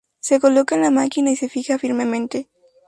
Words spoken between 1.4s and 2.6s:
fija firmemente.